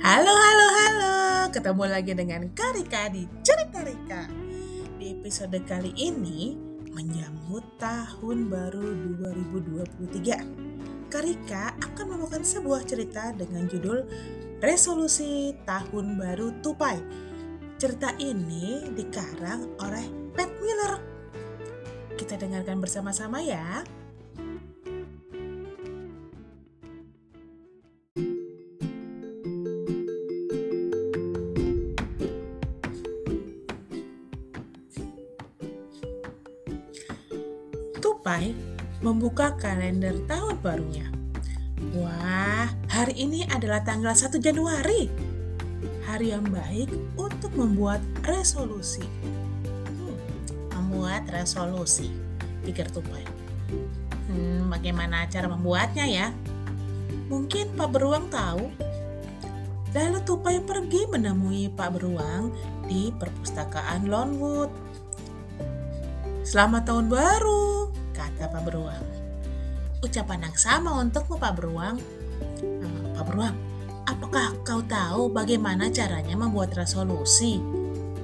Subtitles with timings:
[0.00, 1.16] Halo, halo, halo.
[1.52, 4.32] Ketemu lagi dengan Karika di Cerita Rika.
[4.96, 6.56] Di episode kali ini
[6.88, 8.80] menyambut tahun baru
[9.44, 11.12] 2023.
[11.12, 14.08] Karika akan membawakan sebuah cerita dengan judul
[14.64, 16.96] Resolusi Tahun Baru Tupai.
[17.76, 20.96] Cerita ini dikarang oleh Pat Miller.
[22.16, 23.84] Kita dengarkan bersama-sama ya.
[38.30, 38.54] Tupai
[39.02, 41.02] membuka kalender tahun barunya.
[41.98, 45.10] Wah, hari ini adalah tanggal 1 Januari.
[46.06, 49.02] Hari yang baik untuk membuat resolusi.
[49.66, 50.14] Hmm,
[50.78, 52.06] membuat resolusi,
[52.62, 53.26] pikir Tupai.
[54.30, 56.30] Hmm, bagaimana cara membuatnya ya?
[57.26, 58.70] Mungkin Pak Beruang tahu.
[59.90, 62.54] Lalu Tupai pergi menemui Pak Beruang
[62.86, 64.70] di perpustakaan Longwood.
[66.46, 67.79] Selamat tahun baru,
[68.40, 69.04] kata Pak Beruang.
[70.00, 72.00] Ucapan yang sama untukmu Pak Beruang.
[72.64, 73.52] Hmm, Pak Beruang,
[74.08, 77.60] apakah kau tahu bagaimana caranya membuat resolusi?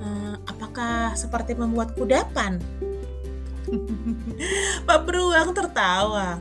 [0.00, 2.56] Hmm, apakah seperti membuat kudapan?
[4.88, 6.40] Pak Beruang tertawa.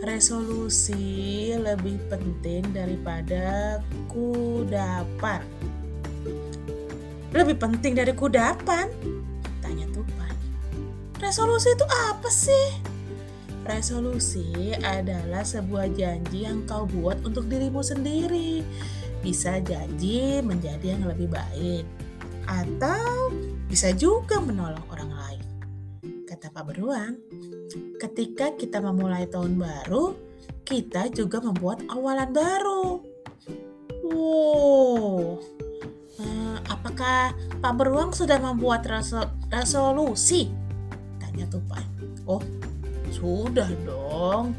[0.00, 3.76] Resolusi lebih penting daripada
[4.08, 5.44] kudapan.
[7.36, 8.88] Lebih penting dari kudapan?
[11.28, 12.68] Resolusi itu apa sih?
[13.68, 18.64] Resolusi adalah sebuah janji yang kau buat untuk dirimu sendiri.
[19.20, 21.84] Bisa janji menjadi yang lebih baik,
[22.48, 23.28] atau
[23.68, 25.44] bisa juga menolong orang lain.
[26.24, 27.20] Kata Pak Beruang,
[28.00, 30.16] ketika kita memulai tahun baru,
[30.64, 33.04] kita juga membuat awalan baru.
[34.00, 35.44] Wow,
[36.24, 40.67] eh, apakah Pak Beruang sudah membuat resol- resolusi?
[41.38, 41.86] Tanya Tupai.
[42.26, 42.42] Oh,
[43.14, 44.58] sudah dong.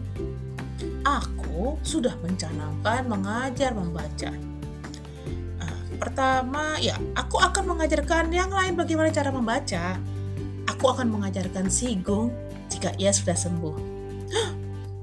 [1.04, 4.32] Aku sudah mencanangkan mengajar membaca.
[5.60, 10.00] Eh, pertama, ya, aku akan mengajarkan yang lain bagaimana cara membaca.
[10.72, 12.32] Aku akan mengajarkan Sigung
[12.72, 13.76] jika ia sudah sembuh.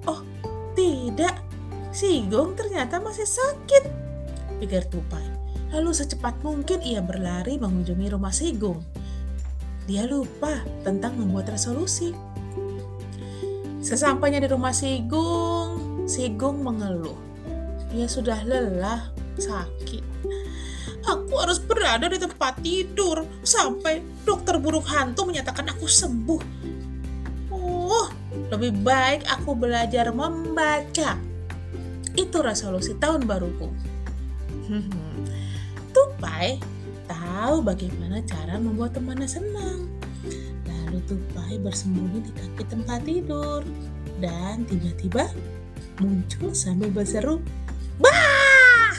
[0.08, 0.24] Oh,
[0.72, 1.44] tidak.
[1.92, 3.84] Sigung ternyata masih sakit,
[4.64, 5.28] pikir Tupai.
[5.76, 8.80] Lalu secepat mungkin ia berlari mengunjungi rumah Sigung.
[9.86, 12.10] Dia lupa tentang membuat resolusi.
[13.78, 17.14] Sesampainya di rumah Sigung, Sigung mengeluh.
[17.94, 20.02] Ia sudah lelah, sakit.
[21.06, 26.42] Aku harus berada di tempat tidur sampai dokter burung hantu menyatakan aku sembuh.
[27.54, 28.10] Oh,
[28.50, 31.14] lebih baik aku belajar membaca.
[32.18, 33.70] Itu resolusi tahun baruku.
[35.94, 36.58] Tupai
[37.36, 39.92] tahu bagaimana cara membuat temannya senang.
[40.64, 43.60] Lalu Tupai bersembunyi di kaki tempat tidur
[44.24, 45.28] dan tiba-tiba
[46.00, 47.44] muncul sambil berseru,
[48.00, 48.96] "Bah!"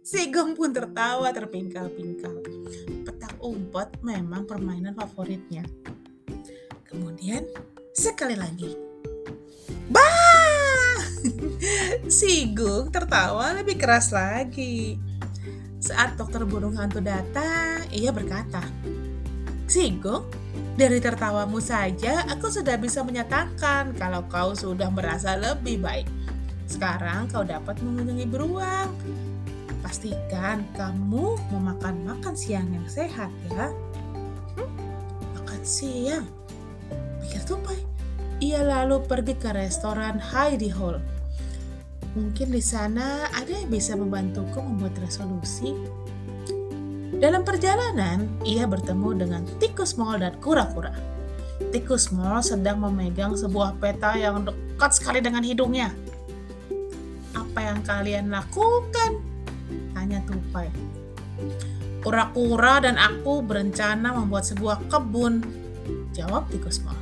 [0.00, 2.40] Si Gong pun tertawa terpingkal-pingkal.
[3.04, 5.60] Petak umpet memang permainan favoritnya.
[6.88, 7.44] Kemudian
[7.92, 8.72] sekali lagi,
[9.92, 11.04] "Bah!"
[12.08, 14.96] Si Gong tertawa lebih keras lagi.
[15.84, 18.64] Saat dokter burung hantu datang, ia berkata,
[19.68, 20.24] Sigong,
[20.80, 26.08] dari tertawamu saja aku sudah bisa menyatakan kalau kau sudah merasa lebih baik.
[26.64, 28.96] Sekarang kau dapat mengunjungi beruang.
[29.84, 33.68] Pastikan kamu memakan makan siang yang sehat ya.
[34.56, 34.72] Hmm,
[35.36, 36.24] makan siang?
[37.20, 37.76] Pikir Tupai.
[38.40, 40.96] Ia lalu pergi ke restoran Heidi Hall.
[42.14, 45.74] Mungkin di sana ada yang bisa membantuku membuat resolusi.
[47.18, 50.94] Dalam perjalanan, ia bertemu dengan tikus mall dan kura-kura.
[51.74, 55.90] Tikus mall sedang memegang sebuah peta yang dekat sekali dengan hidungnya.
[57.34, 59.18] Apa yang kalian lakukan?
[59.94, 60.70] Tanya Tupai.
[61.98, 65.42] Kura-kura dan aku berencana membuat sebuah kebun.
[66.14, 66.98] Jawab tikus mall.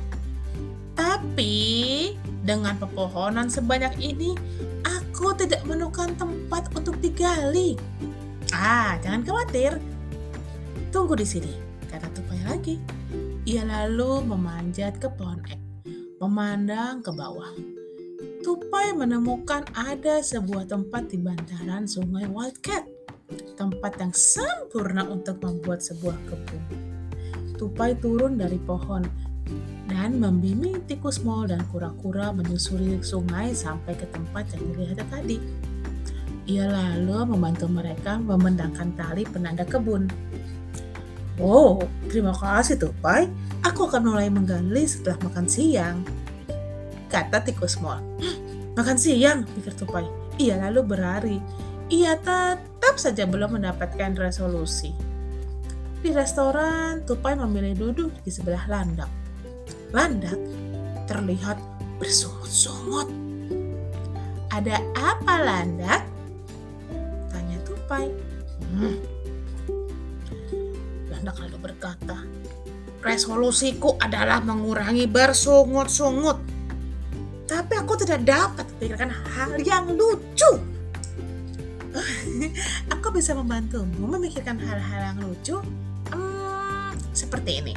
[0.97, 2.13] Tapi
[2.45, 4.37] dengan pepohonan sebanyak ini,
[5.23, 7.79] aku tidak menemukan tempat untuk digali.
[8.51, 9.79] Ah, jangan khawatir.
[10.91, 11.47] Tunggu di sini,
[11.87, 12.75] kata Tupai lagi.
[13.47, 15.63] Ia lalu memanjat ke pohon ek,
[16.19, 17.55] memandang ke bawah.
[18.43, 22.83] Tupai menemukan ada sebuah tempat di bantaran sungai Wildcat.
[23.55, 26.63] Tempat yang sempurna untuk membuat sebuah kebun.
[27.55, 29.07] Tupai turun dari pohon
[30.03, 35.39] dan membimbing tikus mall dan kura-kura menyusuri sungai sampai ke tempat yang dilihat tadi.
[36.43, 40.11] Ia lalu membantu mereka memendangkan tali penanda kebun.
[41.39, 41.79] Oh,
[42.11, 43.31] terima kasih Tupai.
[43.63, 46.03] Aku akan mulai menggali setelah makan siang.
[47.07, 48.03] Kata tikus mol.
[48.75, 50.03] Makan siang, pikir Tupai.
[50.35, 51.39] Ia lalu berlari.
[51.87, 54.91] Ia tetap saja belum mendapatkan resolusi.
[56.03, 59.22] Di restoran, Tupai memilih duduk di sebelah landak.
[59.93, 60.41] Landak
[61.05, 61.61] terlihat
[62.01, 63.13] bersungut-sungut.
[64.49, 66.01] Ada apa landak?
[67.29, 68.09] Tanya Tupai.
[68.73, 68.97] Hmm.
[71.13, 72.25] Landak lalu berkata,
[73.05, 76.41] resolusiku adalah mengurangi bersungut-sungut.
[77.45, 80.57] Tapi aku tidak dapat memikirkan hal yang lucu.
[82.97, 85.61] aku bisa membantumu memikirkan hal-hal yang lucu
[86.09, 87.73] hmm, seperti ini.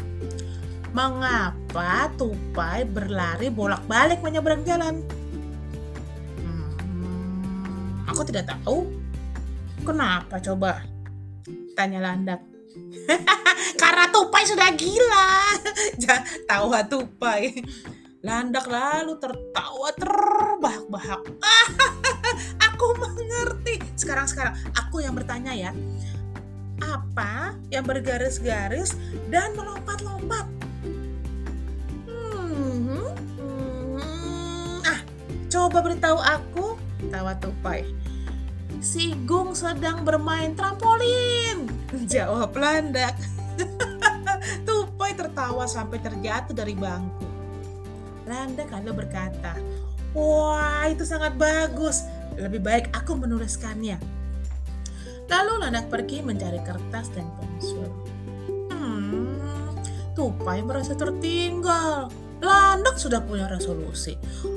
[0.96, 5.04] Mengapa tupai berlari bolak-balik menyeberang jalan?
[6.40, 8.88] Hmm, aku tidak tahu.
[9.84, 10.80] Kenapa coba?
[11.76, 12.40] Tanya landak.
[13.84, 15.60] Karena tupai sudah gila.
[16.48, 17.60] Tawa tupai.
[18.24, 21.28] Landak lalu tertawa terbahak-bahak.
[22.72, 23.84] aku mengerti.
[24.00, 25.76] Sekarang-sekarang aku yang bertanya ya.
[26.80, 28.96] Apa yang bergaris-garis
[29.28, 30.55] dan melompat-lompat?
[35.76, 36.66] Coba beritahu aku,
[37.12, 37.84] tawa Tupai.
[38.80, 41.68] Si Gung sedang bermain trampolin,
[42.08, 43.12] jawab Landak.
[44.64, 47.28] Tupai tertawa sampai terjatuh dari bangku.
[48.24, 49.52] Landak lalu berkata,
[50.16, 52.08] Wah, itu sangat bagus.
[52.40, 54.00] Lebih baik aku menuliskannya.
[55.28, 57.84] Lalu Landak pergi mencari kertas dan pensil.
[58.72, 59.76] Hmm,
[60.16, 62.08] Tupai merasa tertinggal
[62.40, 64.16] Landak sudah punya resolusi.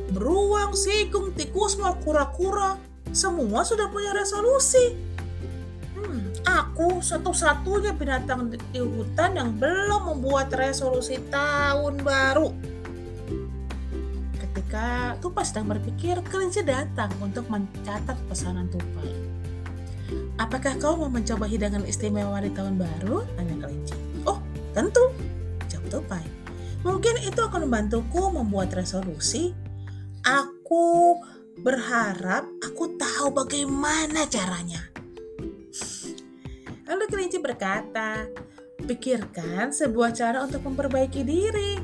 [0.10, 2.82] Beruang, sigung, tikus, mau kura-kura,
[3.14, 4.98] semua sudah punya resolusi.
[5.94, 12.50] Hmm, aku satu-satunya binatang di, di hutan yang belum membuat resolusi tahun baru.
[14.38, 19.14] Ketika Tupai sedang berpikir, kelinci datang untuk mencatat pesanan Tupai.
[20.42, 23.22] Apakah kau mau mencoba hidangan istimewa di tahun baru?
[23.38, 23.94] Tanya kelinci.
[24.26, 24.42] Oh,
[24.74, 25.14] tentu,
[25.70, 26.26] jawab Tupai.
[26.82, 29.54] Mungkin itu akan membantuku membuat resolusi.
[30.24, 31.16] Aku
[31.60, 34.84] berharap aku tahu bagaimana caranya.
[36.90, 38.26] Lalu kelinci berkata,
[38.84, 41.78] pikirkan sebuah cara untuk memperbaiki diri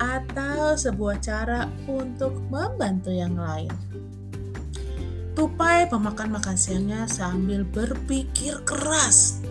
[0.00, 3.70] atau sebuah cara untuk membantu yang lain.
[5.36, 9.44] Tupai pemakan makan siangnya sambil berpikir keras.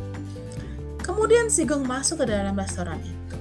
[1.05, 3.37] Kemudian Sigong masuk ke dalam restoran itu.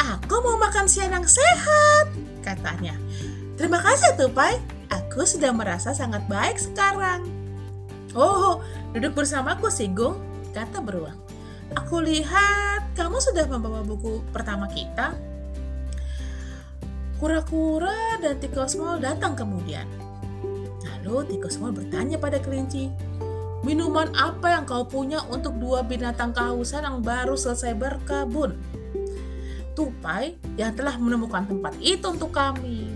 [0.00, 2.08] Aku mau makan siang yang sehat,
[2.40, 2.96] katanya.
[3.58, 4.54] Terima kasih Tupai,
[4.86, 7.26] aku sudah merasa sangat baik sekarang.
[8.14, 8.62] Oh,
[8.94, 10.22] duduk bersamaku Sigung,
[10.54, 11.18] kata beruang.
[11.74, 15.10] Aku lihat kamu sudah membawa buku pertama kita.
[17.18, 19.90] Kura-kura dan tikus mal datang kemudian.
[21.02, 22.94] Lalu tikus mal bertanya pada kelinci,
[23.66, 28.54] Minuman apa yang kau punya untuk dua binatang kehausan yang baru selesai berkebun?
[29.78, 32.87] tupai yang telah menemukan tempat itu untuk kami.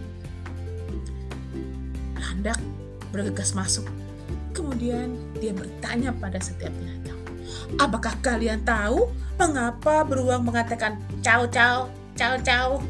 [2.33, 2.57] Landak
[3.13, 3.85] bergegas masuk.
[4.57, 7.21] Kemudian dia bertanya pada setiap binatang.
[7.77, 12.81] Apakah kalian tahu mengapa beruang mengatakan ciao ciao ciao ciao?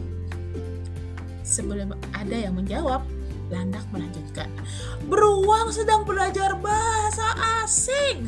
[1.43, 3.03] Sebelum ada yang menjawab,
[3.53, 4.49] Landak melanjutkan.
[5.11, 8.25] Beruang sedang belajar bahasa asing.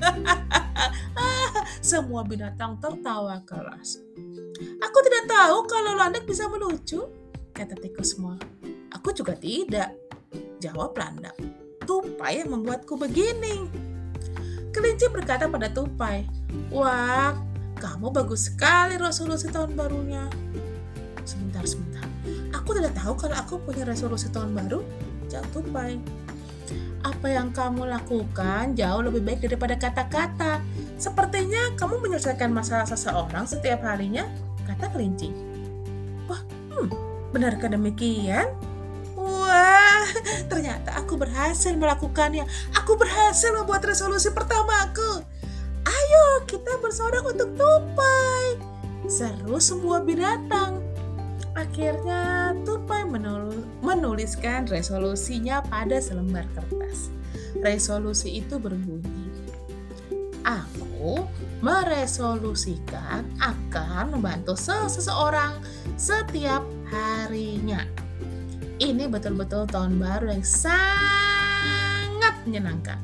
[1.90, 4.04] Semua binatang tertawa keras.
[4.84, 7.08] Aku tidak tahu kalau landak bisa melucu,
[7.56, 8.36] kata tikus semua.
[8.92, 9.96] Aku juga tidak,
[10.60, 11.34] jawab landak.
[11.88, 13.66] Tupai yang membuatku begini.
[14.70, 16.28] Kelinci berkata pada Tupai,
[16.70, 17.34] Wah,
[17.80, 20.30] kamu bagus sekali resolusi tahun barunya.
[21.26, 22.06] Sebentar, sebentar.
[22.54, 24.84] Aku tidak tahu kalau aku punya resolusi tahun baru,
[25.26, 25.98] jawab Tupai
[27.00, 30.60] apa yang kamu lakukan jauh lebih baik daripada kata-kata.
[31.00, 34.28] Sepertinya kamu menyelesaikan masalah seseorang setiap harinya,
[34.68, 35.32] kata kelinci.
[36.28, 36.40] Wah,
[36.76, 36.88] hmm,
[37.32, 38.52] benarkah demikian?
[39.16, 39.79] Wah,
[40.50, 42.44] ternyata aku berhasil melakukannya.
[42.78, 45.24] Aku berhasil membuat resolusi pertamaku.
[45.86, 48.60] Ayo, kita bersorak untuk tupai.
[49.10, 50.78] Seru semua binatang.
[51.58, 53.02] Akhirnya Tupai
[53.82, 57.10] menuliskan resolusinya pada selembar kertas.
[57.58, 59.26] Resolusi itu berbunyi,
[60.46, 61.26] Aku
[61.60, 65.58] meresolusikan akan membantu seseorang
[65.98, 67.84] setiap harinya
[68.80, 72.96] ini betul-betul tahun baru yang sangat menyenangkan.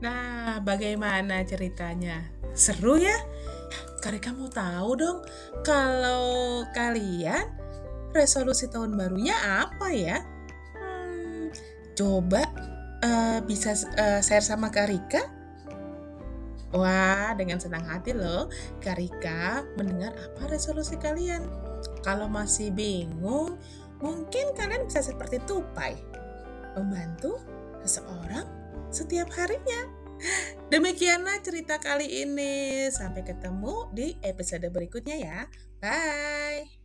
[0.00, 2.28] Nah, bagaimana ceritanya?
[2.52, 3.16] Seru ya?
[4.04, 5.24] Karena kamu tahu dong,
[5.64, 7.48] kalau kalian
[8.12, 10.24] resolusi tahun barunya apa ya?
[10.76, 11.52] Hmm,
[11.92, 12.69] coba
[13.04, 15.20] uh, bisa uh, share sama Karika?
[16.70, 18.46] Wah, dengan senang hati loh,
[18.78, 21.42] Karika mendengar apa resolusi kalian.
[22.06, 23.58] Kalau masih bingung,
[23.98, 25.98] mungkin kalian bisa seperti Tupai,
[26.78, 27.42] membantu
[27.82, 28.46] seseorang
[28.94, 29.90] setiap harinya.
[30.70, 32.86] Demikianlah cerita kali ini.
[32.92, 35.38] Sampai ketemu di episode berikutnya ya.
[35.82, 36.79] Bye.